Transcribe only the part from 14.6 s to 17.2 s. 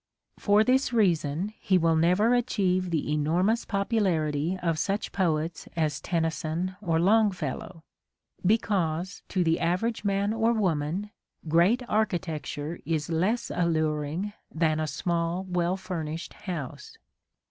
a small well furnished house.